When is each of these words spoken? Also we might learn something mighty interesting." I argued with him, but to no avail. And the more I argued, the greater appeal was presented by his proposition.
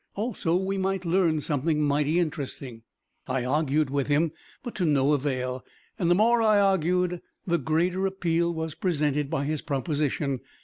Also 0.15 0.55
we 0.55 0.79
might 0.79 1.05
learn 1.05 1.39
something 1.39 1.79
mighty 1.83 2.17
interesting." 2.17 2.81
I 3.27 3.45
argued 3.45 3.91
with 3.91 4.07
him, 4.07 4.31
but 4.63 4.73
to 4.77 4.85
no 4.85 5.13
avail. 5.13 5.63
And 5.99 6.09
the 6.09 6.15
more 6.15 6.41
I 6.41 6.59
argued, 6.59 7.21
the 7.45 7.59
greater 7.59 8.07
appeal 8.07 8.51
was 8.51 8.73
presented 8.73 9.29
by 9.29 9.45
his 9.45 9.61
proposition. 9.61 10.39